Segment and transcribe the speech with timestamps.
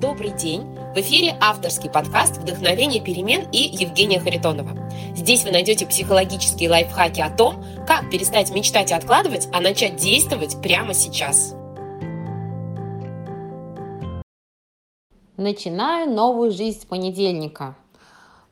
[0.00, 0.62] Добрый день!
[0.94, 4.70] В эфире авторский подкаст «Вдохновение перемен» и Евгения Харитонова.
[5.16, 10.62] Здесь вы найдете психологические лайфхаки о том, как перестать мечтать и откладывать, а начать действовать
[10.62, 11.56] прямо сейчас.
[15.36, 17.74] Начинаю новую жизнь с понедельника.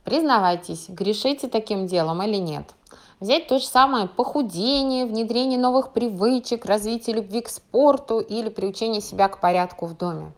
[0.02, 2.74] Признавайтесь, грешите таким делом или нет?
[3.20, 9.28] Взять то же самое похудение, внедрение новых привычек, развитие любви к спорту или приучение себя
[9.28, 10.32] к порядку в доме.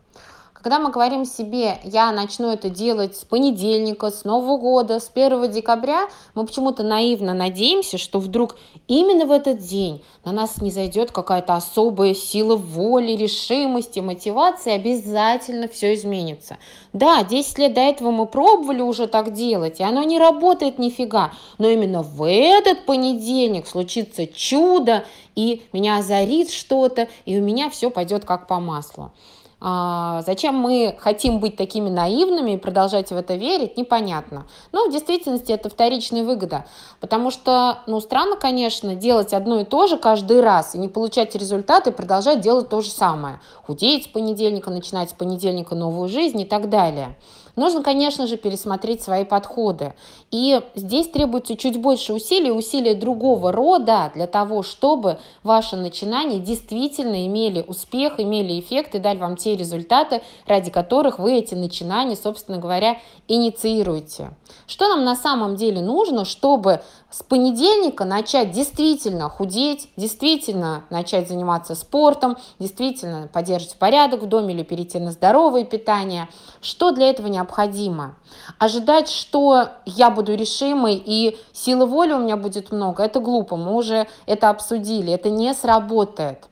[0.61, 5.49] Когда мы говорим себе, я начну это делать с понедельника, с Нового года, с 1
[5.51, 8.57] декабря, мы почему-то наивно надеемся, что вдруг
[8.89, 15.69] именно в этот день на нас не зайдет какая-то особая сила воли, решимости, мотивации, обязательно
[15.69, 16.57] все изменится.
[16.91, 21.31] Да, 10 лет до этого мы пробовали уже так делать, и оно не работает нифига,
[21.57, 25.05] но именно в этот понедельник случится чудо,
[25.35, 29.13] и меня озарит что-то, и у меня все пойдет как по маслу.
[29.61, 34.45] А, зачем мы хотим быть такими наивными и продолжать в это верить, непонятно.
[34.71, 36.65] Но в действительности это вторичная выгода,
[37.01, 41.35] потому что, ну, странно, конечно, делать одно и то же каждый раз и не получать
[41.35, 43.41] результаты, и продолжать делать то же самое.
[43.65, 47.17] Худеть с понедельника, начинать с понедельника новую жизнь и так далее.
[47.55, 49.93] Нужно, конечно же, пересмотреть свои подходы.
[50.31, 57.25] И здесь требуется чуть больше усилий, усилия другого рода для того, чтобы ваши начинания действительно
[57.25, 62.57] имели успех, имели эффект и дали вам те результаты, ради которых вы эти начинания, собственно
[62.57, 62.97] говоря,
[63.27, 64.31] инициируете.
[64.67, 71.73] Что нам на самом деле нужно, чтобы с понедельника начать действительно худеть, действительно начать заниматься
[71.73, 76.29] спортом, действительно поддерживать порядок в доме или перейти на здоровое питание.
[76.61, 78.15] Что для этого необходимо?
[78.59, 83.75] Ожидать, что я буду решимой и силы воли у меня будет много, это глупо, мы
[83.75, 86.45] уже это обсудили, это не сработает.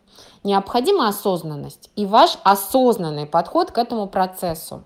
[0.43, 4.83] Необходима осознанность и ваш осознанный подход к этому процессу.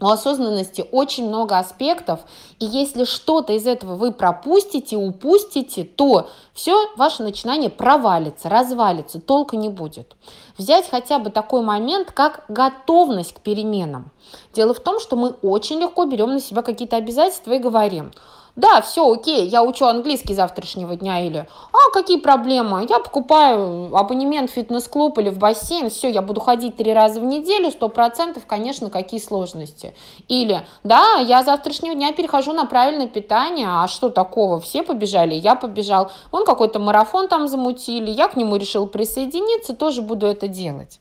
[0.00, 2.20] У осознанности очень много аспектов,
[2.60, 9.56] и если что-то из этого вы пропустите, упустите, то все ваше начинание провалится, развалится, толка
[9.56, 10.14] не будет.
[10.56, 14.12] Взять хотя бы такой момент, как готовность к переменам.
[14.54, 18.12] Дело в том, что мы очень легко берем на себя какие-то обязательства и говорим–
[18.58, 24.50] да, все, окей, я учу английский завтрашнего дня или, а, какие проблемы, я покупаю абонемент
[24.50, 28.46] в фитнес-клуб или в бассейн, все, я буду ходить три раза в неделю, сто процентов,
[28.46, 29.94] конечно, какие сложности.
[30.26, 35.54] Или, да, я завтрашнего дня перехожу на правильное питание, а что такого, все побежали, я
[35.54, 40.98] побежал, он какой-то марафон там замутили, я к нему решил присоединиться, тоже буду это делать.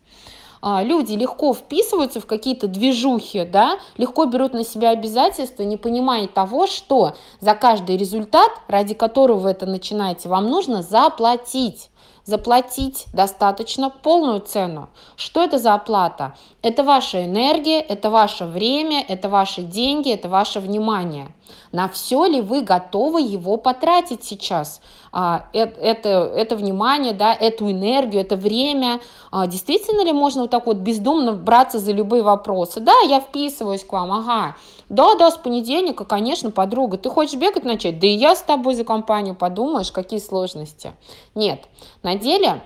[0.62, 6.28] А, люди легко вписываются в какие-то движухи, да, легко берут на себя обязательства, не понимая
[6.28, 11.90] того, что за каждый результат, ради которого вы это начинаете, вам нужно заплатить
[12.28, 14.90] заплатить достаточно полную цену.
[15.16, 16.36] Что это за оплата?
[16.68, 21.30] Это ваша энергия, это ваше время, это ваши деньги, это ваше внимание.
[21.72, 24.82] На все ли вы готовы его потратить сейчас?
[25.14, 29.00] А, это, это, это внимание, да, эту энергию, это время.
[29.32, 32.82] А, действительно ли можно вот так вот бездумно браться за любые вопросы?
[32.82, 34.58] Да, я вписываюсь к вам, ага.
[34.90, 36.98] Да, да, с понедельника, конечно, подруга.
[36.98, 37.98] Ты хочешь бегать начать?
[37.98, 40.92] Да и я с тобой за компанию подумаешь, какие сложности.
[41.34, 41.64] Нет,
[42.04, 42.62] на деле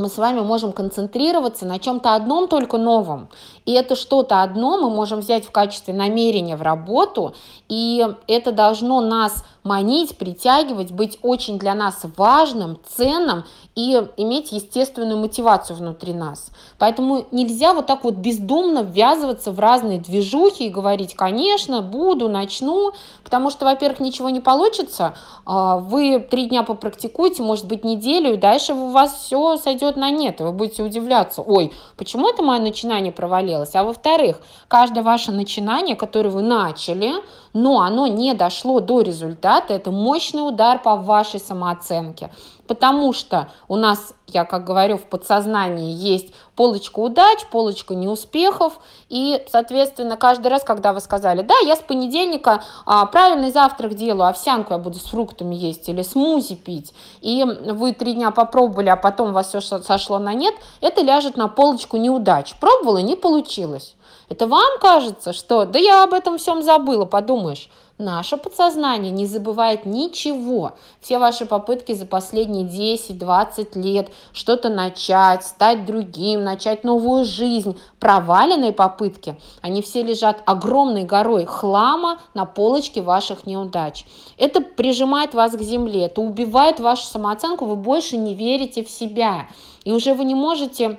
[0.00, 3.28] мы с вами можем концентрироваться на чем-то одном только новом.
[3.66, 7.34] И это что-то одно мы можем взять в качестве намерения в работу,
[7.68, 13.44] и это должно нас манить, притягивать, быть очень для нас важным, ценным
[13.74, 16.50] и иметь естественную мотивацию внутри нас.
[16.78, 22.92] Поэтому нельзя вот так вот бездумно ввязываться в разные движухи и говорить, конечно, буду, начну,
[23.22, 28.36] потому что, во-первых, ничего не получится, а, вы три дня попрактикуете, может быть, неделю, и
[28.36, 32.60] дальше у вас все сойдет на нет, и вы будете удивляться, ой, почему это мое
[32.60, 33.74] начинание провалилось?
[33.74, 37.12] А во-вторых, каждое ваше начинание, которое вы начали,
[37.52, 42.30] но оно не дошло до результата, это мощный удар по вашей самооценке.
[42.66, 49.44] Потому что у нас, я как говорю, в подсознании есть полочка удач, полочка неуспехов, и,
[49.50, 54.72] соответственно, каждый раз, когда вы сказали, да, я с понедельника а, правильный завтрак делаю, овсянку
[54.72, 59.30] я буду с фруктами есть или смузи пить, и вы три дня попробовали, а потом
[59.30, 62.54] у вас все сошло на нет, это ляжет на полочку неудач.
[62.60, 63.94] Пробовала, не получилось.
[64.28, 67.68] Это вам кажется, что да я об этом всем забыла, подумаешь.
[68.00, 70.72] Наше подсознание не забывает ничего.
[71.02, 78.72] Все ваши попытки за последние 10-20 лет что-то начать, стать другим, начать новую жизнь, проваленные
[78.72, 84.06] попытки, они все лежат огромной горой хлама на полочке ваших неудач.
[84.38, 89.50] Это прижимает вас к земле, это убивает вашу самооценку, вы больше не верите в себя.
[89.84, 90.98] И уже вы не можете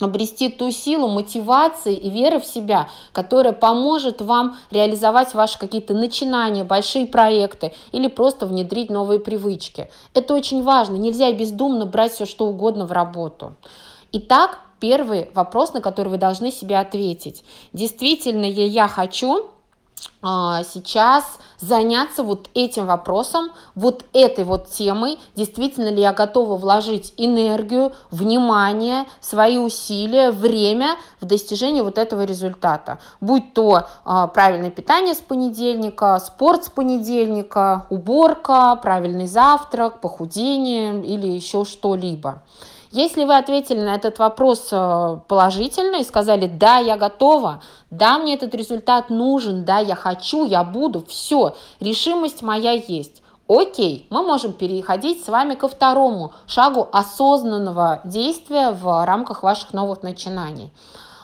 [0.00, 6.64] обрести ту силу мотивации и веры в себя, которая поможет вам реализовать ваши какие-то начинания,
[6.64, 9.90] большие проекты или просто внедрить новые привычки.
[10.14, 10.96] Это очень важно.
[10.96, 13.54] Нельзя бездумно брать все что угодно в работу.
[14.12, 17.44] Итак, первый вопрос, на который вы должны себе ответить.
[17.72, 19.50] Действительно ли я хочу
[20.22, 21.24] сейчас
[21.58, 29.06] заняться вот этим вопросом, вот этой вот темой, действительно ли я готова вложить энергию, внимание,
[29.20, 32.98] свои усилия, время в достижение вот этого результата.
[33.20, 41.26] Будь то а, правильное питание с понедельника, спорт с понедельника, уборка, правильный завтрак, похудение или
[41.26, 42.42] еще что-либо.
[42.92, 48.34] Если вы ответили на этот вопрос э, положительно и сказали, да, я готова, да, мне
[48.34, 53.22] этот результат нужен, да, я хочу, я буду, все, решимость моя есть.
[53.46, 60.02] Окей, мы можем переходить с вами ко второму шагу осознанного действия в рамках ваших новых
[60.02, 60.72] начинаний.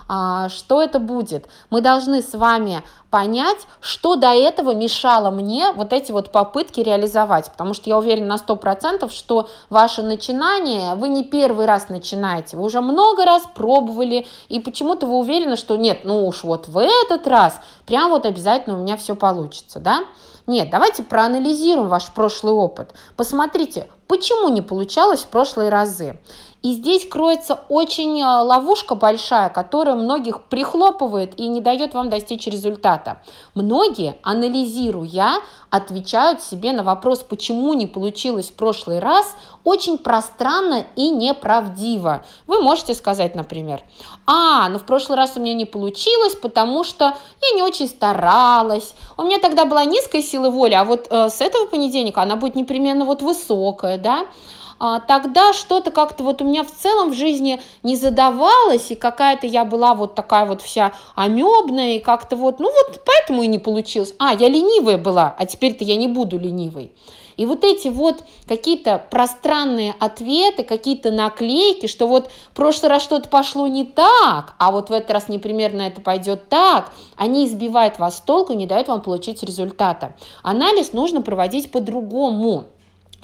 [0.09, 1.49] А, что это будет?
[1.71, 7.51] Мы должны с вами понять, что до этого мешало мне вот эти вот попытки реализовать,
[7.51, 12.65] потому что я уверена на 100%, что ваше начинание, вы не первый раз начинаете, вы
[12.65, 17.27] уже много раз пробовали, и почему-то вы уверены, что нет, ну уж вот в этот
[17.27, 20.05] раз прям вот обязательно у меня все получится, да?
[20.47, 22.95] Нет, давайте проанализируем ваш прошлый опыт.
[23.17, 26.21] Посмотрите, почему не получалось в прошлые разы.
[26.63, 32.47] И здесь кроется очень э, ловушка большая, которая многих прихлопывает и не дает вам достичь
[32.47, 33.23] результата.
[33.55, 35.35] Многие, анализируя,
[35.71, 42.25] отвечают себе на вопрос, почему не получилось в прошлый раз, очень пространно и неправдиво.
[42.47, 43.83] Вы можете сказать, например,
[44.27, 48.95] а, ну в прошлый раз у меня не получилось, потому что я не очень старалась,
[49.17, 52.55] у меня тогда была низкая сила воли, а вот э, с этого понедельника она будет
[52.55, 54.27] непременно вот высокая, да,
[55.01, 59.65] тогда что-то как-то вот у меня в целом в жизни не задавалось, и какая-то я
[59.65, 64.15] была вот такая вот вся амебная, и как-то вот, ну вот поэтому и не получилось.
[64.19, 66.93] А, я ленивая была, а теперь-то я не буду ленивой.
[67.37, 73.29] И вот эти вот какие-то пространные ответы, какие-то наклейки, что вот в прошлый раз что-то
[73.29, 78.19] пошло не так, а вот в этот раз непримерно это пойдет так, они избивают вас
[78.19, 80.15] с толку и не дают вам получить результата.
[80.43, 82.65] Анализ нужно проводить по-другому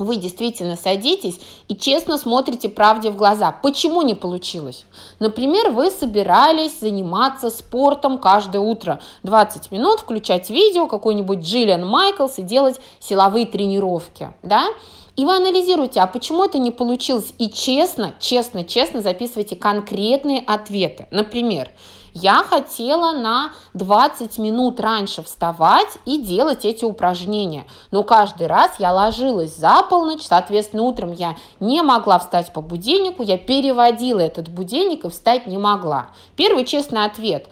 [0.05, 3.53] вы действительно садитесь и честно смотрите правде в глаза.
[3.53, 4.85] Почему не получилось?
[5.19, 9.01] Например, вы собирались заниматься спортом каждое утро.
[9.23, 14.33] 20 минут, включать видео, какой-нибудь Джиллиан Майклс и делать силовые тренировки.
[14.43, 14.67] Да?
[15.15, 17.35] И вы анализируете, а почему это не получилось?
[17.39, 21.07] И честно, честно, честно записывайте конкретные ответы.
[21.11, 21.71] Например,
[22.15, 27.67] я хотела на 20 минут раньше вставать и делать эти упражнения.
[27.91, 33.23] Но каждый раз я ложилась за полночь, соответственно, утром я не могла встать по будильнику,
[33.23, 36.09] я переводила этот будильник и встать не могла.
[36.37, 37.49] Первый честный ответ.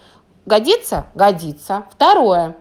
[0.46, 1.06] Годится?
[1.14, 1.86] Годится.
[1.90, 2.56] Второе.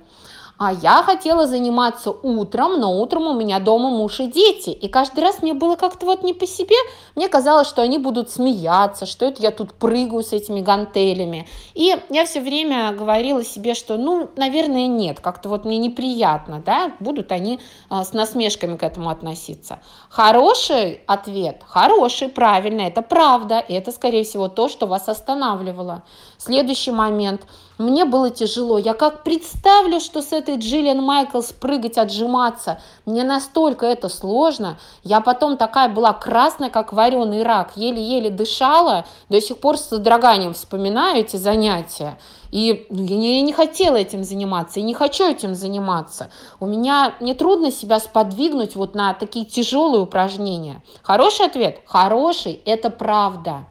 [0.60, 4.72] А я хотела заниматься утром, но утром у меня дома муж и дети.
[4.72, 6.76] И каждый раз мне было как-то вот не по себе.
[7.16, 11.48] Мне казалось, что они будут смеяться, что это я тут прыгаю с этими гантелями.
[11.76, 16.92] И я все время говорила себе, что, ну, наверное, нет, как-то вот мне неприятно, да,
[17.00, 19.80] будут они а, с насмешками к этому относиться.
[20.10, 26.04] Хороший ответ, хороший, правильно, это правда, и это, скорее всего, то, что вас останавливало.
[26.38, 27.44] Следующий момент–
[27.80, 28.78] мне было тяжело.
[28.78, 34.78] Я как представлю, что с этой Джиллиан Майклс прыгать, отжиматься, мне настолько это сложно.
[35.04, 40.54] Я потом такая была красная, как вареный рак, еле-еле дышала, до сих пор с содроганием
[40.54, 42.20] вспоминаю эти занятия.
[42.52, 46.32] И ну, я, не, я не хотела этим заниматься, и не хочу этим заниматься.
[46.60, 50.84] У меня, мне трудно себя сподвигнуть вот на такие тяжелые упражнения.
[51.02, 51.82] Хороший ответ?
[51.86, 53.68] Хороший, это правда.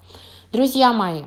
[0.50, 1.25] Друзья мои,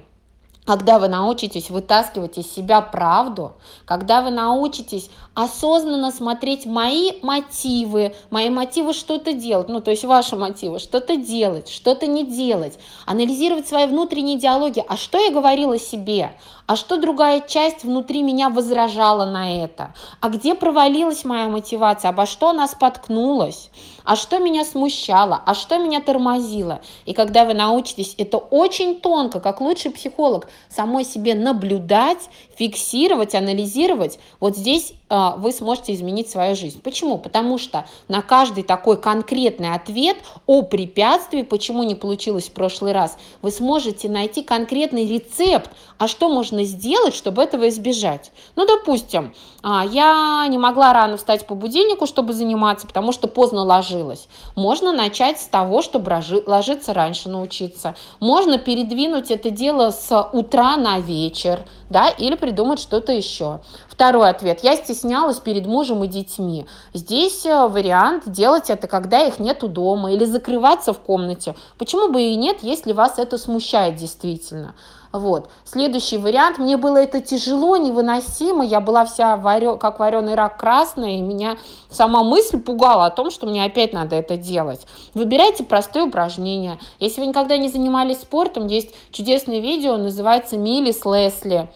[0.65, 3.53] когда вы научитесь вытаскивать из себя правду,
[3.85, 10.35] когда вы научитесь осознанно смотреть мои мотивы, мои мотивы что-то делать, ну то есть ваши
[10.35, 16.33] мотивы, что-то делать, что-то не делать, анализировать свои внутренние диалоги, а что я говорила себе,
[16.71, 22.25] а что другая часть внутри меня возражала на это, а где провалилась моя мотивация, обо
[22.25, 23.69] что она споткнулась,
[24.05, 26.79] а что меня смущало, а что меня тормозило.
[27.05, 32.29] И когда вы научитесь это очень тонко, как лучший психолог, самой себе наблюдать,
[32.61, 36.79] фиксировать, анализировать, вот здесь э, вы сможете изменить свою жизнь.
[36.79, 37.17] Почему?
[37.17, 43.17] Потому что на каждый такой конкретный ответ о препятствии, почему не получилось в прошлый раз,
[43.41, 48.31] вы сможете найти конкретный рецепт, а что можно сделать, чтобы этого избежать.
[48.55, 53.63] Ну, допустим, а, я не могла рано встать по будильнику, чтобы заниматься, потому что поздно
[53.63, 54.27] ложилась.
[54.55, 56.11] Можно начать с того, чтобы
[56.45, 57.95] ложиться раньше научиться.
[58.19, 63.59] Можно передвинуть это дело с утра на вечер, да, или придумать что-то еще.
[63.87, 64.63] Второй ответ.
[64.63, 66.65] Я стеснялась перед мужем и детьми.
[66.93, 71.55] Здесь э, вариант делать это, когда их нету дома, или закрываться в комнате.
[71.77, 74.73] Почему бы и нет, если вас это смущает действительно.
[75.11, 75.49] Вот.
[75.65, 76.57] Следующий вариант.
[76.57, 78.65] Мне было это тяжело, невыносимо.
[78.65, 79.77] Я была вся варё...
[79.77, 81.17] как вареный рак красный.
[81.17, 81.57] И меня
[81.89, 84.85] сама мысль пугала о том, что мне опять надо это делать.
[85.13, 86.79] Выбирайте простые упражнения.
[86.99, 91.69] Если вы никогда не занимались спортом, есть чудесное видео, называется «Милли с Лесли».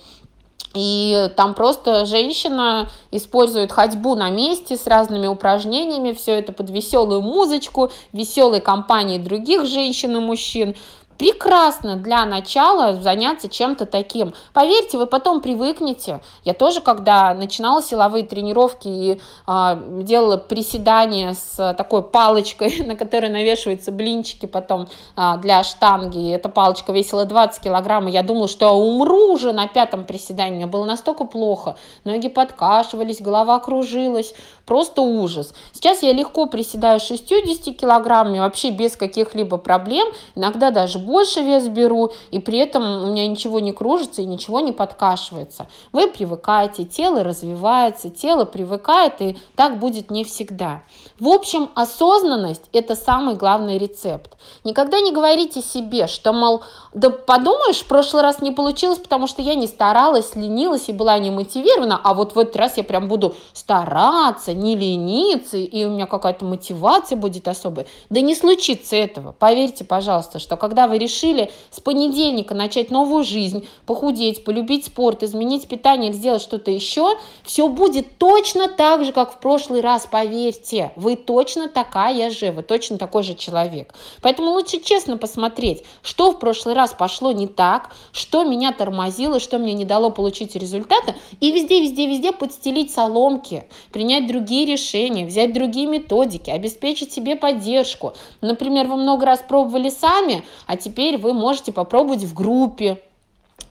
[0.73, 7.21] И там просто женщина использует ходьбу на месте с разными упражнениями, все это под веселую
[7.21, 10.75] музычку, веселой компании других женщин и мужчин
[11.17, 14.33] прекрасно для начала заняться чем-то таким.
[14.53, 16.21] Поверьте, вы потом привыкнете.
[16.43, 23.29] Я тоже, когда начинала силовые тренировки и э, делала приседания с такой палочкой, на которой
[23.29, 28.65] навешиваются блинчики потом э, для штанги, эта палочка весила 20 килограмм, и я думала, что
[28.65, 30.57] я умру уже на пятом приседании.
[30.57, 31.77] Мне было настолько плохо.
[32.03, 34.33] Ноги подкашивались, голова кружилась.
[34.65, 35.53] Просто ужас.
[35.73, 40.07] Сейчас я легко приседаю 60 килограммами, вообще без каких-либо проблем.
[40.33, 44.59] Иногда даже больше вес беру, и при этом у меня ничего не кружится и ничего
[44.59, 45.67] не подкашивается.
[45.91, 50.83] Вы привыкаете, тело развивается, тело привыкает, и так будет не всегда.
[51.19, 54.35] В общем, осознанность– это самый главный рецепт.
[54.63, 59.41] Никогда не говорите себе, что, мол, да подумаешь, в прошлый раз не получилось, потому что
[59.41, 63.07] я не старалась, ленилась и была не мотивирована, а вот в этот раз я прям
[63.07, 67.87] буду стараться, не лениться, и у меня какая-то мотивация будет особая.
[68.09, 69.31] Да не случится этого.
[69.31, 75.67] Поверьте, пожалуйста, что когда вы решили с понедельника начать новую жизнь, похудеть, полюбить спорт, изменить
[75.67, 80.91] питание сделать что-то еще, все будет точно так же, как в прошлый раз, поверьте.
[80.95, 83.93] Вы точно такая же, вы точно такой же человек.
[84.21, 89.57] Поэтому лучше честно посмотреть, что в прошлый раз пошло не так, что меня тормозило, что
[89.57, 95.53] мне не дало получить результаты, и везде, везде, везде подстелить соломки, принять другие решения, взять
[95.53, 98.13] другие методики, обеспечить себе поддержку.
[98.41, 103.01] Например, вы много раз пробовали сами, а теперь вы можете попробовать в группе,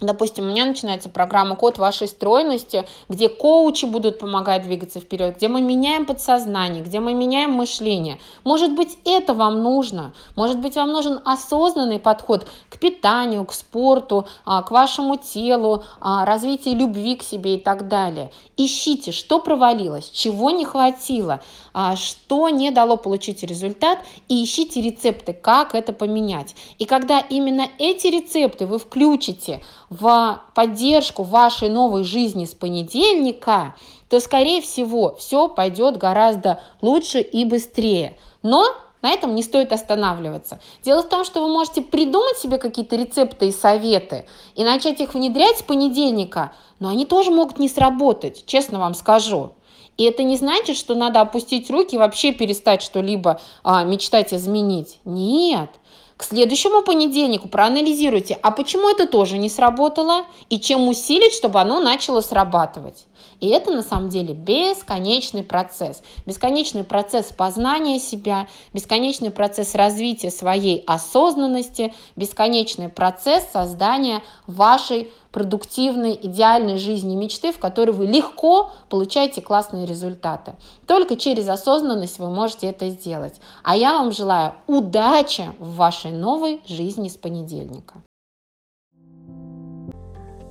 [0.01, 5.49] Допустим, у меня начинается программа «Код вашей стройности», где коучи будут помогать двигаться вперед, где
[5.49, 8.19] мы меняем подсознание, где мы меняем мышление.
[8.45, 10.13] Может быть, это вам нужно.
[10.37, 16.25] Может быть, вам нужен осознанный подход к питанию, к спорту, а, к вашему телу, а,
[16.25, 18.31] развитию любви к себе и так далее.
[18.57, 21.41] Ищите, что провалилось, чего не хватило,
[21.73, 23.99] а, что не дало получить результат,
[24.29, 26.55] и ищите рецепты, как это поменять.
[26.79, 29.61] И когда именно эти рецепты вы включите
[30.01, 33.75] в поддержку вашей новой жизни с понедельника,
[34.09, 38.17] то, скорее всего, все пойдет гораздо лучше и быстрее.
[38.43, 38.67] Но
[39.03, 40.61] на этом не стоит останавливаться.
[40.83, 45.15] Дело в том, что вы можете придумать себе какие-то рецепты и советы и начать их
[45.15, 49.53] внедрять с понедельника, но они тоже могут не сработать, честно вам скажу.
[49.97, 54.99] И это не значит, что надо опустить руки и вообще перестать что-либо а, мечтать изменить.
[55.05, 55.71] Нет.
[56.17, 61.81] К следующему понедельнику проанализируйте, а почему это тоже не сработало и чем усилить, чтобы оно
[61.81, 63.07] начало срабатывать.
[63.41, 66.03] И это на самом деле бесконечный процесс.
[66.25, 76.79] Бесконечный процесс познания себя, бесконечный процесс развития своей осознанности, бесконечный процесс создания вашей продуктивной, идеальной
[76.79, 80.53] жизни мечты, в которой вы легко получаете классные результаты.
[80.87, 83.35] Только через осознанность вы можете это сделать.
[83.65, 87.95] А я вам желаю удачи в вашей новой жизни с понедельника.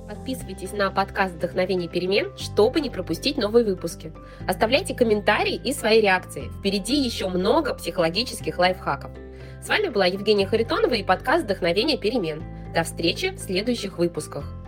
[0.06, 4.12] Подписывайтесь на подкаст «Вдохновение перемен», чтобы не пропустить новые выпуски.
[4.46, 6.50] Оставляйте комментарии и свои реакции.
[6.58, 9.12] Впереди еще много психологических лайфхаков.
[9.62, 12.42] С вами была Евгения Харитонова и подкаст «Вдохновение перемен».
[12.74, 14.63] До встречи в следующих выпусках.